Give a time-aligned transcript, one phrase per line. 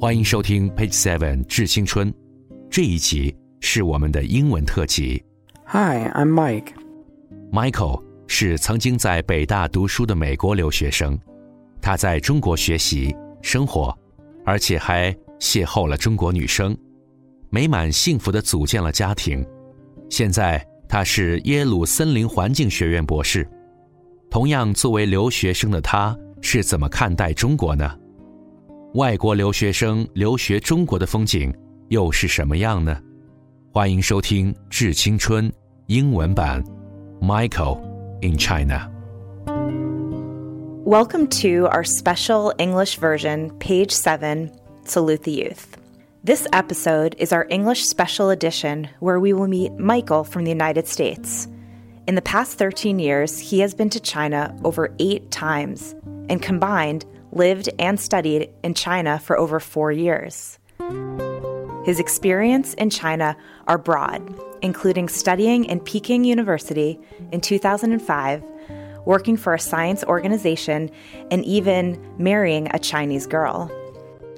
[0.00, 2.10] 欢迎收听 Page Seven 致青春，
[2.70, 5.22] 这一集是我们的英文特辑。
[5.66, 6.72] Hi, I'm Mike.
[7.52, 11.18] Michael 是曾经在北大读书的美国留学生，
[11.82, 13.94] 他在中国学习生活，
[14.46, 16.74] 而且还邂逅了中国女生，
[17.50, 19.46] 美满幸福的组建了家庭。
[20.08, 23.46] 现在他是耶鲁森林环境学院博士。
[24.30, 27.98] 同样，作为留学生的他是怎么看待中国呢？
[28.93, 31.53] 外国留学生留学中国的风景
[31.89, 32.97] 又是什么样呢？
[33.71, 35.49] 欢迎收听《致青春》
[35.87, 36.63] 英文版，
[37.21, 37.79] Michael
[38.21, 38.89] in China。
[40.85, 44.49] Welcome to our special English version, page 7
[44.85, 45.77] Salute the Youth.
[46.23, 50.87] This episode is our English special edition where we will meet Michael from the United
[50.87, 51.47] States.
[52.07, 55.95] In the past 13 years, he has been to China over eight times
[56.29, 60.58] and combined lived and studied in China for over four years.
[61.84, 63.36] His experience in China
[63.66, 64.22] are broad,
[64.62, 67.00] including studying in Peking University
[67.32, 68.42] in 2005,
[69.06, 70.90] working for a science organization,
[71.30, 73.70] and even marrying a Chinese girl.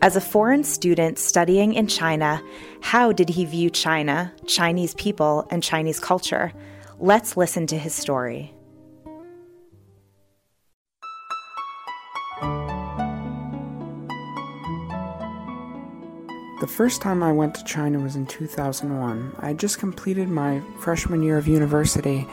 [0.03, 2.43] As a foreign student studying in China,
[2.81, 6.53] how did he view China, Chinese people, and Chinese culture?
[6.99, 8.55] Let's listen to his story.
[16.63, 19.35] The first time I went to China was in 2001.
[19.41, 22.25] I had just completed my freshman year of university,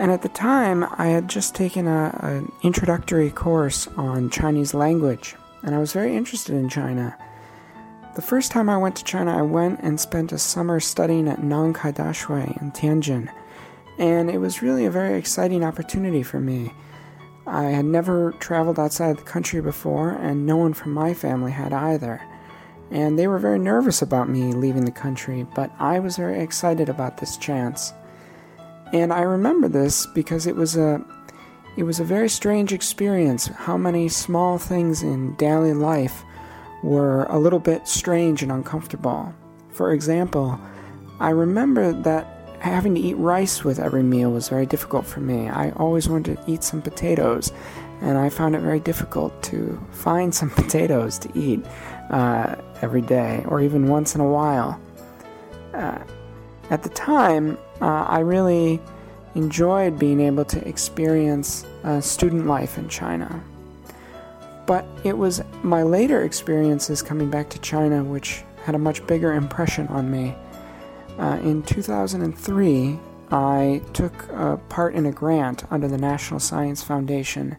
[0.00, 5.36] and at the time I had just taken a, an introductory course on Chinese language,
[5.62, 7.16] and I was very interested in China.
[8.16, 11.38] The first time I went to China, I went and spent a summer studying at
[11.38, 13.32] Nankai Daxue in Tianjin,
[13.96, 16.74] and it was really a very exciting opportunity for me.
[17.46, 21.72] I had never traveled outside the country before, and no one from my family had
[21.72, 22.20] either
[22.92, 26.88] and they were very nervous about me leaving the country, but I was very excited
[26.88, 27.92] about this chance.
[28.92, 31.04] And I remember this because it was a
[31.74, 36.22] it was a very strange experience how many small things in daily life
[36.82, 39.34] were a little bit strange and uncomfortable.
[39.70, 40.60] For example,
[41.18, 42.26] I remember that
[42.60, 45.48] having to eat rice with every meal was very difficult for me.
[45.48, 47.52] I always wanted to eat some potatoes,
[48.02, 51.64] and I found it very difficult to find some potatoes to eat
[52.10, 54.78] uh, every day or even once in a while.
[55.72, 55.98] Uh,
[56.70, 58.80] at the time, uh, I really
[59.34, 63.42] enjoyed being able to experience uh, student life in China.
[64.66, 69.32] But it was my later experiences coming back to China which had a much bigger
[69.32, 70.34] impression on me.
[71.18, 72.98] Uh, in 2003,
[73.30, 74.28] I took
[74.68, 77.56] part in a grant under the National Science Foundation,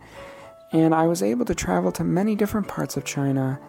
[0.71, 3.59] and I was able to travel to many different parts of China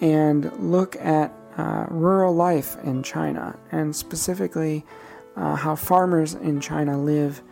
[0.00, 4.84] and look at uh, rural life in China, and specifically
[5.36, 7.42] uh, how farmers in China live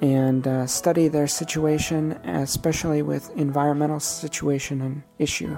[0.00, 5.56] and uh, study their situation, especially with environmental situation and issue.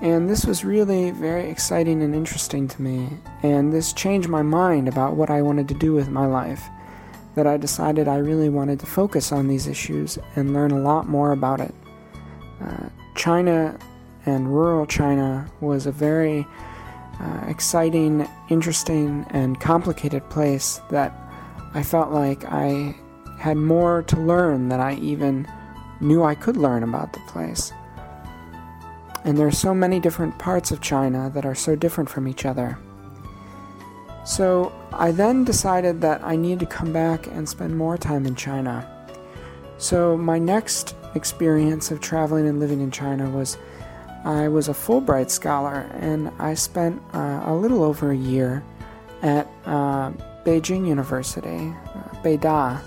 [0.00, 3.08] And this was really very exciting and interesting to me,
[3.42, 6.62] and this changed my mind about what I wanted to do with my life.
[7.34, 11.08] That I decided I really wanted to focus on these issues and learn a lot
[11.08, 11.74] more about it.
[12.60, 13.78] Uh, China
[14.30, 16.46] and rural China was a very
[17.20, 21.12] uh, exciting, interesting, and complicated place that
[21.74, 22.96] I felt like I
[23.38, 25.46] had more to learn than I even
[26.00, 27.72] knew I could learn about the place.
[29.24, 32.46] And there are so many different parts of China that are so different from each
[32.46, 32.78] other.
[34.24, 38.34] So I then decided that I needed to come back and spend more time in
[38.34, 38.86] China.
[39.78, 43.58] So my next experience of traveling and living in China was
[44.24, 48.62] I was a Fulbright scholar and I spent uh, a little over a year
[49.22, 50.10] at uh,
[50.44, 52.80] Beijing University, uh, Beida.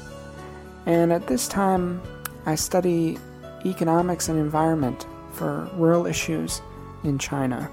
[0.86, 2.02] And at this time,
[2.46, 3.18] I study
[3.66, 6.62] economics and environment for rural issues
[7.04, 7.70] in China.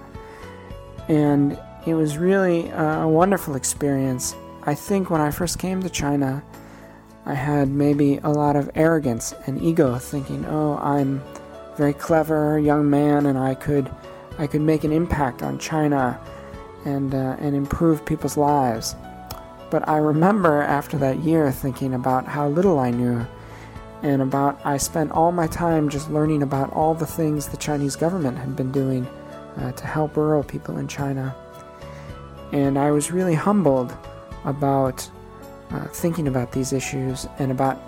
[1.09, 4.35] And it was really a wonderful experience.
[4.65, 6.43] I think when I first came to China,
[7.27, 11.23] I had maybe a lot of arrogance and ego, thinking, "Oh, I'm
[11.81, 13.91] very clever young man, and I could,
[14.38, 16.21] I could make an impact on China,
[16.85, 18.94] and uh, and improve people's lives."
[19.71, 23.27] But I remember after that year thinking about how little I knew,
[24.03, 27.97] and about I spent all my time just learning about all the things the Chinese
[27.97, 29.06] government had been doing
[29.56, 31.35] uh, to help rural people in China.
[32.53, 33.97] And I was really humbled
[34.44, 35.09] about
[35.71, 37.79] uh, thinking about these issues and about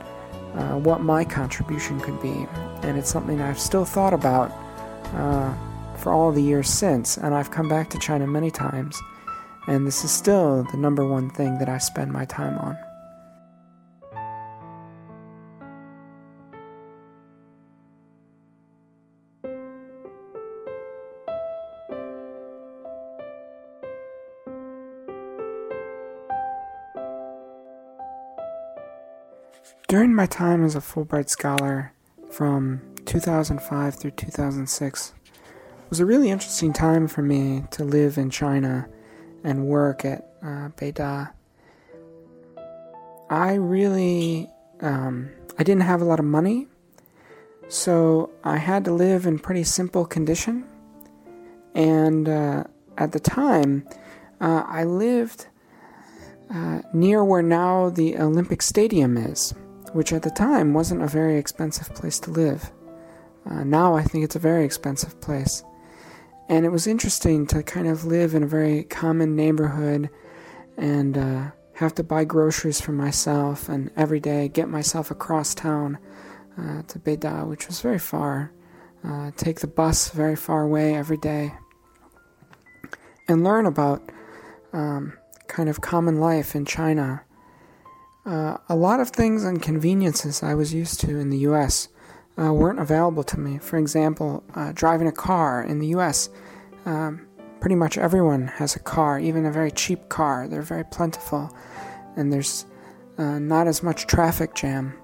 [0.55, 2.47] uh, what my contribution could be.
[2.83, 4.53] And it's something I've still thought about
[5.15, 5.55] uh,
[5.97, 9.01] for all the years since, and I've come back to China many times,
[9.69, 12.77] and this is still the number one thing that I spend my time on.
[29.89, 31.93] During my time as a Fulbright scholar
[32.31, 35.15] from 2005 through 2006
[35.91, 38.89] was a really interesting time for me to live in China
[39.45, 41.33] and work at uh, Beida.
[43.29, 44.49] I really
[44.81, 46.67] um, I didn't have a lot of money,
[47.69, 50.65] so I had to live in pretty simple condition.
[51.75, 52.65] And uh,
[52.99, 53.87] at the time,
[54.41, 55.47] uh, I lived
[56.55, 59.55] uh, near where now the Olympic Stadium is
[59.93, 62.71] which at the time wasn't a very expensive place to live.
[63.49, 65.63] Uh, now I think it's a very expensive place.
[66.49, 70.11] And it was interesting to kind of live in a very common neighborhood
[70.77, 75.99] and uh, have to buy groceries for myself and every day get myself across town
[76.59, 78.53] uh, to Beida, which was very far.
[79.05, 81.53] Uh, take the bus very far away every day
[83.29, 84.01] and learn about
[84.73, 85.13] um,
[85.49, 87.23] kind of common life in China
[88.25, 91.89] uh, a lot of things and conveniences I was used to in the US
[92.41, 93.59] uh, weren't available to me.
[93.59, 96.31] For example, uh, driving a car in the US,
[96.87, 97.27] um,
[97.61, 100.49] pretty much everyone has a car, even a very cheap car.
[100.49, 101.55] They're very plentiful,
[102.17, 102.65] and there's
[103.19, 104.95] uh, not as much traffic jam.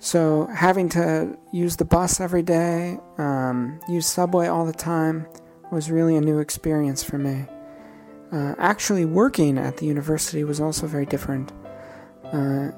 [0.00, 5.26] So, having to use the bus every day, um, use subway all the time,
[5.72, 7.46] was really a new experience for me.
[8.30, 11.52] Uh, actually, working at the university was also very different.
[12.24, 12.70] Uh,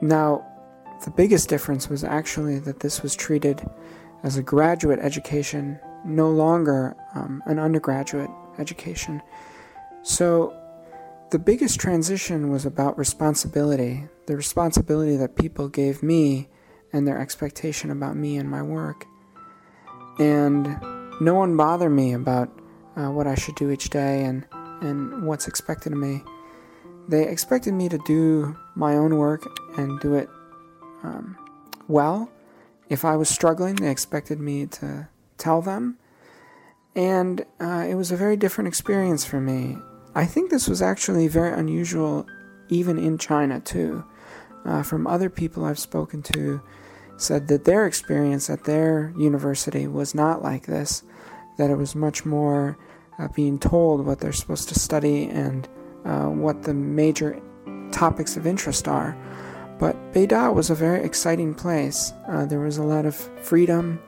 [0.00, 0.46] now,
[1.04, 3.66] the biggest difference was actually that this was treated
[4.22, 9.20] as a graduate education, no longer um, an undergraduate education.
[10.02, 10.56] So,
[11.30, 16.48] the biggest transition was about responsibility the responsibility that people gave me
[16.92, 19.04] and their expectation about me and my work.
[20.20, 20.80] And
[21.20, 22.48] no one bothered me about
[22.96, 24.46] uh, what I should do each day and,
[24.80, 26.22] and what's expected of me
[27.10, 29.44] they expected me to do my own work
[29.76, 30.28] and do it
[31.02, 31.36] um,
[31.88, 32.30] well.
[32.88, 35.98] If I was struggling, they expected me to tell them.
[36.94, 39.76] And uh, it was a very different experience for me.
[40.14, 42.26] I think this was actually very unusual,
[42.68, 44.04] even in China, too.
[44.64, 46.60] Uh, from other people I've spoken to,
[47.16, 51.02] said that their experience at their university was not like this,
[51.58, 52.78] that it was much more
[53.18, 55.68] uh, being told what they're supposed to study and
[56.04, 57.40] uh, what the major
[57.92, 59.16] topics of interest are.
[59.78, 62.12] But Beida was a very exciting place.
[62.28, 64.00] Uh, there was a lot of freedom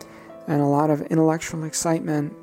[0.47, 2.35] and a lot of intellectual excitement,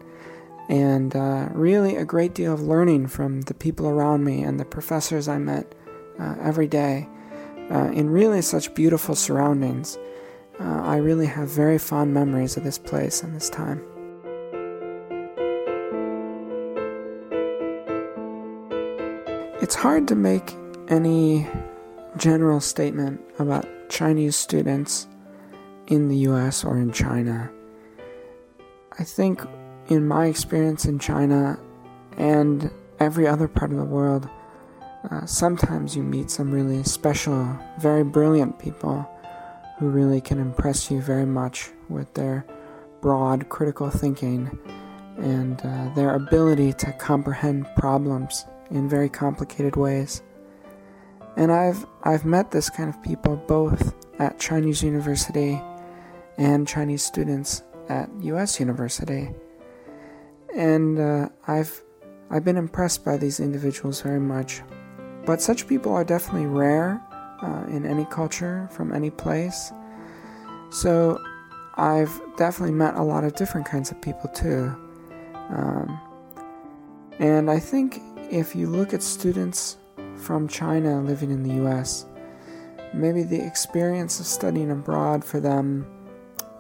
[0.70, 4.66] and uh, really a great deal of learning from the people around me and the
[4.66, 5.76] professors I met
[6.20, 7.08] uh, every day
[7.72, 9.98] uh, in really such beautiful surroundings.
[10.62, 13.82] I really have very fond memories of this place and this time.
[19.70, 20.56] It's hard to make
[20.88, 21.48] any
[22.18, 25.08] general statement about Chinese students
[25.86, 27.52] in the US or in China.
[28.98, 29.44] I think,
[29.88, 31.60] in my experience in China
[32.18, 34.28] and every other part of the world,
[35.12, 39.08] uh, sometimes you meet some really special, very brilliant people
[39.78, 42.44] who really can impress you very much with their
[43.02, 44.50] broad critical thinking
[45.20, 50.22] and uh, their ability to comprehend problems in very complicated ways.
[51.38, 55.62] And I've I've met this kind of people both at Chinese university
[56.38, 58.60] and Chinese students at U.S.
[58.60, 59.30] university,
[60.56, 61.82] and uh, I've
[62.30, 64.62] I've been impressed by these individuals very much.
[65.26, 67.02] But such people are definitely rare
[67.42, 69.72] uh, in any culture from any place.
[70.72, 71.20] So
[71.76, 74.76] I've definitely met a lot of different kinds of people too.
[75.50, 76.00] Um,
[77.20, 79.78] and I think if you look at students
[80.16, 82.06] from China living in the US,
[82.94, 85.88] maybe the experience of studying abroad for them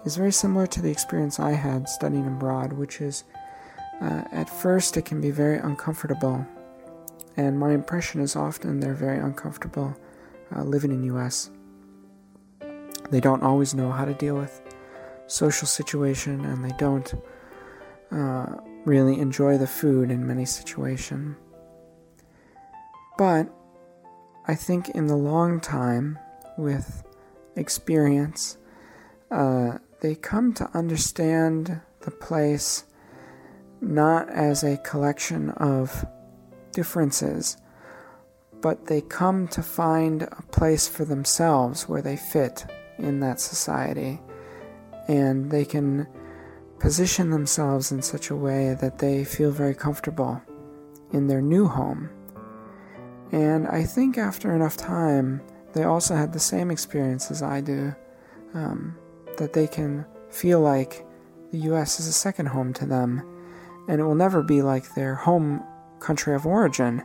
[0.06, 3.24] is very similar to the experience I had studying abroad, which is
[4.02, 6.46] uh, at first it can be very uncomfortable.
[7.38, 9.96] And my impression is often they're very uncomfortable
[10.56, 11.52] uh, living in US.
[13.12, 14.62] They don't always know how to deal with
[15.28, 17.14] social situation and they don't
[18.12, 21.36] uh, really enjoy the food in many situations.
[23.20, 23.50] But
[24.48, 26.18] I think in the long time,
[26.58, 27.04] with
[27.58, 28.58] experience,
[29.30, 32.86] uh, they come to understand the place
[33.82, 36.06] not as a collection of
[36.72, 37.58] differences,
[38.62, 42.66] but they come to find a place for themselves where they fit
[43.00, 44.22] in that society
[45.10, 46.08] and they can
[46.80, 50.42] position themselves in such a way that they feel very comfortable
[51.12, 52.10] in their new home.
[53.32, 55.42] And I think after enough time,
[55.74, 57.94] they also had the same experience as I do
[58.54, 58.98] um,
[59.38, 61.06] that they can feel like
[61.52, 63.24] the US is a second home to them,
[63.88, 65.64] and it will never be like their home
[66.00, 67.04] country of origin,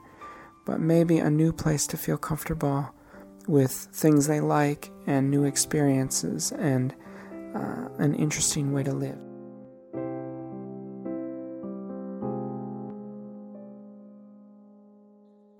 [0.64, 2.90] but maybe a new place to feel comfortable
[3.46, 6.94] with things they like and new experiences and
[7.54, 9.18] uh, an interesting way to live.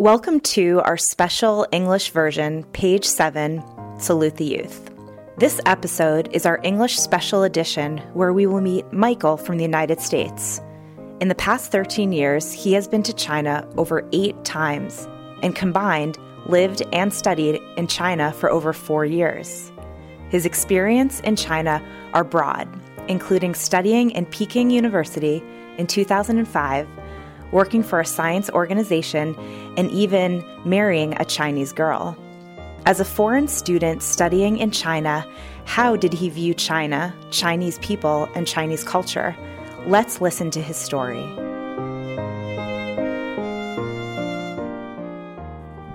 [0.05, 3.65] Welcome to our special English version, page 7
[3.99, 4.91] Salute the Youth.
[5.39, 10.03] This episode is our English special edition where we will meet Michael from the United
[10.03, 10.61] States.
[11.23, 15.09] In the past 13 years, he has been to China over eight times
[15.43, 19.73] and combined lived and studied in China for over four years.
[20.29, 21.83] His experience in China
[22.13, 22.69] are broad,
[23.09, 25.43] including studying in Peking University
[25.79, 26.87] in 2005,
[27.55, 29.37] working for a science organization,
[29.79, 32.19] and even marrying a Chinese girl.
[32.85, 35.25] As a foreign student studying in China,
[35.65, 39.37] how did he view China, Chinese people, and Chinese culture?
[39.87, 41.23] Let's listen to his story.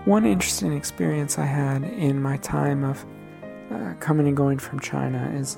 [0.06, 3.06] One interesting experience I had in my time of
[3.70, 5.58] uh, coming and going from China is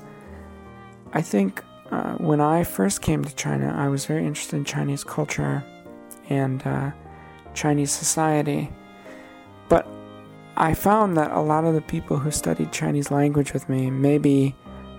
[1.12, 5.04] I think uh, when I first came to China, I was very interested in Chinese
[5.04, 5.64] culture
[6.32, 6.90] and uh,
[7.54, 8.70] Chinese society.
[9.68, 9.86] But
[10.56, 14.54] I found that a lot of the people who studied Chinese language with me, maybe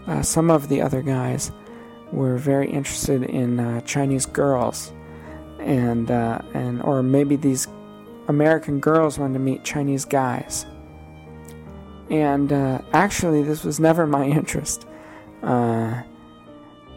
[0.07, 1.51] uh, some of the other guys,
[2.11, 4.93] were very interested in uh, Chinese girls,
[5.59, 7.67] and uh, and or maybe these
[8.27, 10.65] American girls wanted to meet Chinese guys.
[12.09, 14.85] And uh, actually, this was never my interest.
[15.41, 16.03] Uh,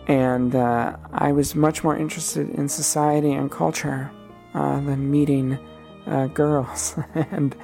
[0.08, 4.10] and uh, I was much more interested in society and culture
[4.56, 5.58] than meeting
[6.34, 6.98] girls.
[7.14, 7.54] and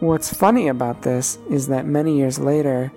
[0.00, 2.90] What's funny about this is that many years later,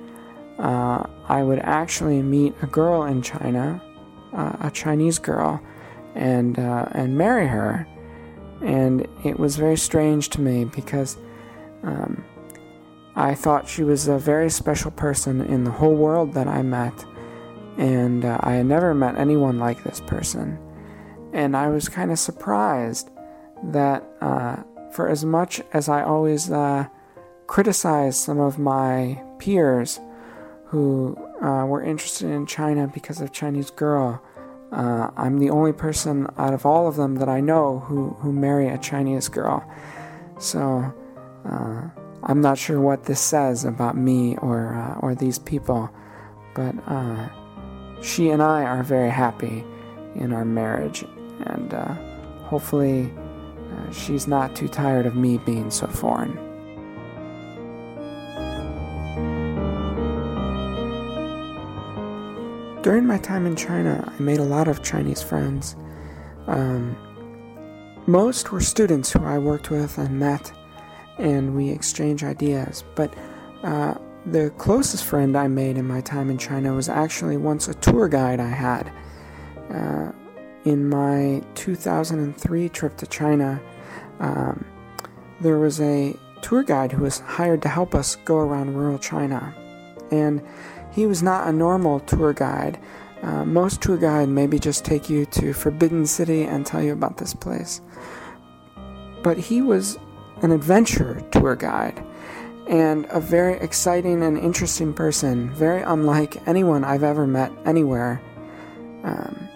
[0.58, 3.84] uh, I would actually meet a girl in China,
[4.32, 5.62] uh, a Chinese girl,
[6.16, 7.86] and uh, and marry her,
[8.62, 11.18] and it was very strange to me because
[11.84, 12.24] um,
[13.18, 17.06] I thought she was a very special person in the whole world that I met,
[17.78, 20.58] and uh, I had never met anyone like this person,
[21.34, 23.10] and I was kind of surprised
[23.64, 24.58] that uh,
[24.92, 26.88] for as much as I always uh,
[27.48, 30.00] criticized some of my peers
[30.66, 34.22] who uh, were interested in China because of Chinese girl,
[34.72, 38.32] uh, I'm the only person out of all of them that I know who, who
[38.32, 39.68] marry a Chinese girl.
[40.40, 40.94] So
[41.46, 41.90] uh,
[42.24, 45.90] I'm not sure what this says about me or, uh, or these people,
[46.56, 46.74] but
[48.02, 49.64] she and I are very happy
[50.16, 51.06] in our marriage,
[51.46, 51.94] and uh,
[52.46, 53.12] hopefully
[53.92, 56.34] she's not too tired of me being so foreign.
[62.82, 65.76] During my time in China, I made a lot of Chinese friends.
[66.48, 66.98] Um,
[68.08, 70.52] most were students who I worked with and met,
[71.18, 72.84] and we exchanged ideas.
[72.96, 73.14] But
[73.64, 73.94] uh,
[74.26, 78.10] the closest friend I made in my time in China was actually once a tour
[78.10, 78.92] guide I had.
[79.70, 80.12] Uh,
[80.66, 83.62] in my 2003 trip to China,
[84.20, 84.66] um,
[85.42, 89.54] there was a tour guide who was hired to help us go around rural China.
[90.12, 90.42] And
[90.92, 92.80] he was not a normal tour guide.
[93.22, 97.18] Uh, most tour guide maybe just take you to Forbidden City and tell you about
[97.18, 97.82] this place.
[99.24, 99.98] But he was
[100.42, 102.06] an adventure tour guide
[102.68, 108.22] and a very exciting and interesting person, very unlike anyone I've ever met anywhere.
[109.04, 109.50] Um,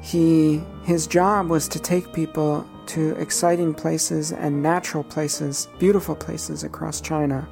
[0.00, 6.64] he his job was to take people to exciting places and natural places, beautiful places
[6.64, 7.48] across China,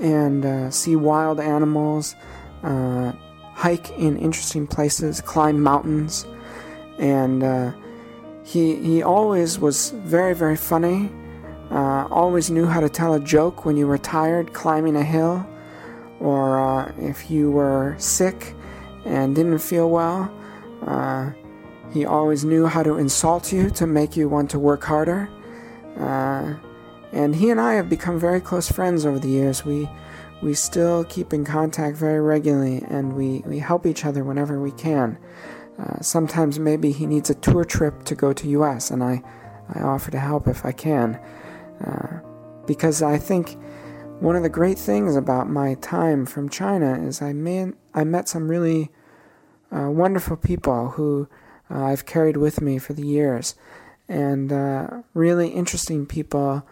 [0.00, 2.14] and uh, see wild animals,
[2.62, 3.12] uh,
[3.54, 6.26] hike in interesting places, climb mountains,
[6.98, 7.72] and uh,
[8.44, 11.10] he he always was very very funny.
[11.70, 15.46] Uh, always knew how to tell a joke when you were tired climbing a hill,
[16.18, 18.54] or uh, if you were sick
[19.04, 20.30] and didn't feel well.
[21.92, 25.28] He always knew how to insult you to make you want to work harder.
[25.98, 26.54] Uh,
[27.12, 29.64] and he and I have become very close friends over the years.
[29.64, 29.88] We
[30.42, 34.70] we still keep in contact very regularly, and we, we help each other whenever we
[34.72, 35.18] can.
[35.80, 39.22] uh, sometimes maybe he needs a tour trip to go to US, and I,
[39.74, 41.18] I offer to help if I can.
[41.84, 42.20] Uh,
[42.66, 43.56] because I think
[44.20, 48.28] one of the great things about my time from China is I, man, I met
[48.28, 48.90] some really
[49.72, 51.28] uh, wonderful people who
[51.70, 53.54] uh, I've carried with me for the years,
[54.08, 56.66] and uh, really interesting people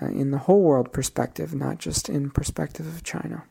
[0.00, 3.44] uh, in the whole world perspective, not just in perspective of China.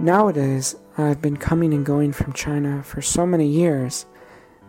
[0.00, 4.06] Nowadays, I've been coming and going from China for so many years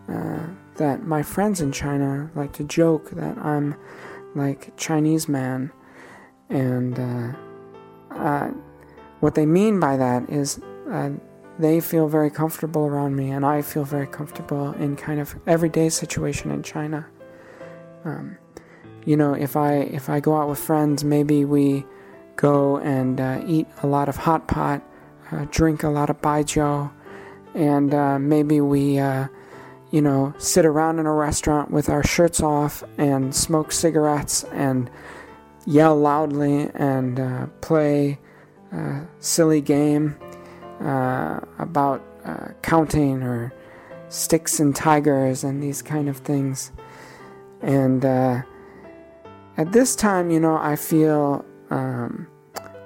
[0.08, 3.76] uh, that my friends in China like to joke that I'm
[4.34, 5.70] like Chinese man,
[6.50, 8.50] and uh, uh,
[9.20, 11.10] what they mean by that is uh,
[11.58, 15.88] they feel very comfortable around me, and I feel very comfortable in kind of everyday
[15.88, 17.06] situation in China.
[18.04, 18.36] Um,
[19.04, 21.86] you know, if I if I go out with friends, maybe we
[22.36, 24.82] go and uh, eat a lot of hot pot
[25.30, 26.90] uh, drink a lot of baijiu,
[27.54, 28.94] and uh, maybe we,
[29.90, 34.90] you know, sit around in a restaurant with our shirts off and smoke cigarettes and
[35.70, 38.18] yell loudly and uh, play
[38.72, 40.16] a silly game
[40.80, 43.52] uh, about uh, counting or
[44.08, 46.72] sticks and tigers and these kind of things.
[47.62, 52.26] And at this time, you know, I feel um,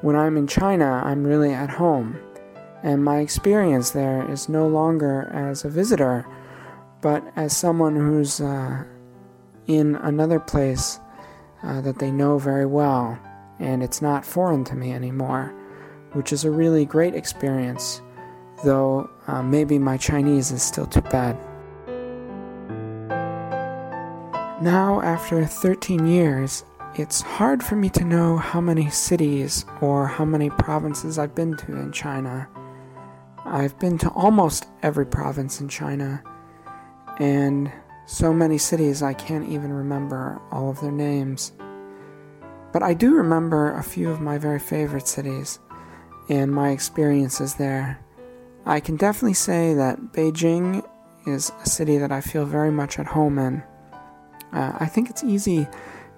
[0.02, 2.18] when I'm in China, I'm really at home
[2.84, 6.26] and my experience there is no longer as a visitor,
[7.00, 8.84] but as someone who's uh,
[9.66, 11.00] in another place
[11.64, 13.18] uh, that they know very well,
[13.58, 15.54] and it's not foreign to me anymore,
[16.12, 18.02] which is a really great experience,
[18.64, 21.36] though uh, maybe my Chinese is still too bad.
[24.62, 26.64] Now, after 13 years,
[26.96, 31.56] it's hard for me to know how many cities or how many provinces I've been
[31.56, 32.48] to in China.
[33.44, 36.22] I've been to almost every province in China,
[37.18, 37.70] and
[38.06, 41.52] so many cities I can't even remember all of their names.
[42.72, 45.58] But I do remember a few of my very favorite cities
[46.28, 48.00] and my experiences there.
[48.66, 50.86] I can definitely say that Beijing
[51.26, 53.62] is a city that I feel very much at home in.
[54.52, 55.66] Uh, I think it's easy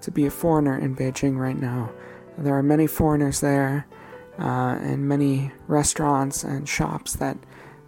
[0.01, 1.91] to be a foreigner in Beijing right now.
[2.37, 3.87] There are many foreigners there,
[4.39, 7.37] uh, and many restaurants and shops that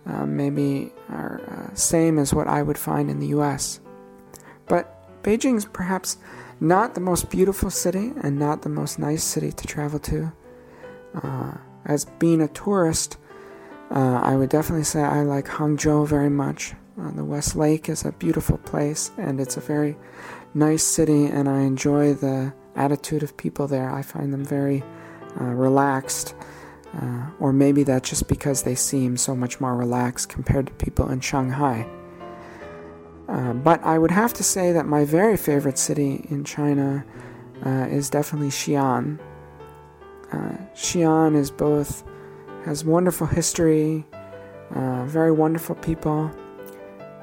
[0.06, 3.80] uh, maybe are uh, same as what I would find in the U.S.
[4.70, 6.18] But Beijing is perhaps
[6.62, 10.32] not the most beautiful city and not the most nice city to travel to.
[11.22, 13.18] Uh, as being a tourist,
[13.92, 16.74] uh, I would definitely say I like Hangzhou very much.
[17.00, 19.98] Uh, the West Lake is a beautiful place and it's a very
[20.54, 23.90] nice city, and I enjoy the attitude of people there.
[23.90, 24.84] I find them very
[25.40, 26.36] uh, relaxed.
[26.94, 31.10] Uh, or maybe that's just because they seem so much more relaxed compared to people
[31.10, 31.88] in Shanghai.
[33.30, 37.06] Uh, but I would have to say that my very favorite city in China
[37.64, 39.20] uh, is definitely Xi'an.
[40.32, 42.04] Uh, Xi'an is both
[42.66, 44.06] has wonderful history,
[44.76, 46.32] uh, very wonderful people,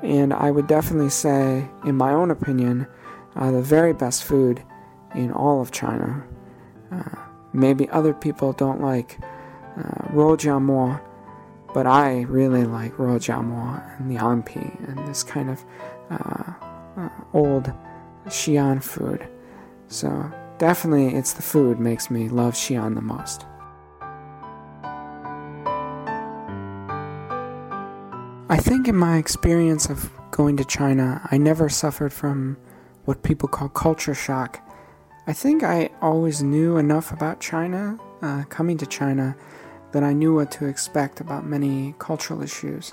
[0.03, 2.87] and I would definitely say, in my own opinion,
[3.35, 4.63] the very best food
[5.15, 6.25] in all of China.
[7.53, 9.19] Maybe other people don't like
[9.79, 10.37] uh, Rou
[11.73, 15.65] but I really like Rou and the Ampi and this kind of
[16.11, 16.53] uh,
[16.97, 17.73] uh, old
[18.27, 19.27] Xi'an food.
[19.89, 23.47] So definitely, it's the food makes me love Xi'an the most.
[28.49, 32.57] I think in my experience of going to China, I never suffered from
[33.05, 34.63] what people call culture shock
[35.29, 39.37] I think I always knew enough about China, uh, coming to China,
[39.91, 42.93] that I knew what to expect about many cultural issues.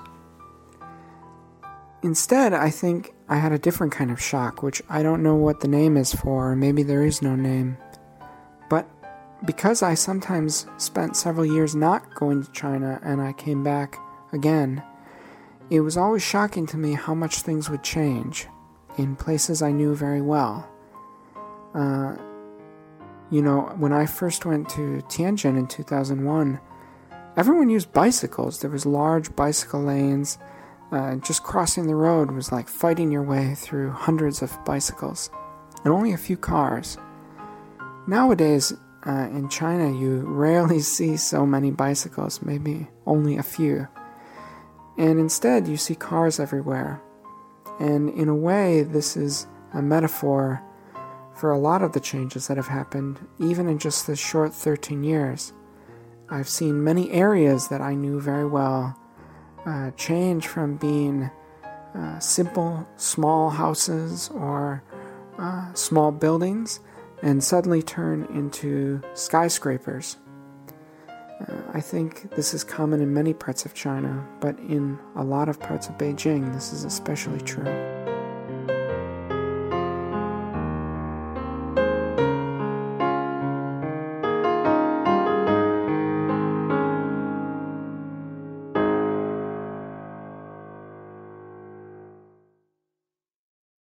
[2.04, 5.62] Instead, I think I had a different kind of shock, which I don't know what
[5.62, 7.78] the name is for, or maybe there is no name.
[8.70, 8.86] But
[9.46, 13.98] because I sometimes spent several years not going to China and I came back
[14.34, 14.84] again,
[15.70, 18.48] it was always shocking to me how much things would change
[18.98, 20.70] in places I knew very well.
[21.74, 22.18] Uh,
[23.32, 26.60] you know, when I first went to Tianjin in 2001,
[27.38, 28.60] everyone used bicycles.
[28.60, 30.38] There was large bicycle lanes.
[30.94, 35.32] Uh, just crossing the road was like fighting your way through hundreds of bicycles,
[35.84, 37.00] and only a few cars.
[38.06, 38.72] Nowadays,
[39.08, 43.88] uh, in China, you rarely see so many bicycles, maybe only a few.
[44.96, 47.02] And instead, you see cars everywhere.
[47.80, 50.62] And in a way, this is a metaphor
[51.36, 55.04] for a lot of the changes that have happened, even in just this short 13
[55.04, 55.54] years.
[56.30, 58.96] I've seen many areas that I knew very well
[59.66, 61.30] uh, change from being
[61.96, 64.84] uh, simple, small houses or
[65.38, 66.80] uh, small buildings
[67.22, 70.18] and suddenly turn into skyscrapers.
[71.10, 75.50] Uh, I think this is common in many parts of China, but in a lot
[75.50, 78.13] of parts of Beijing, this is especially true.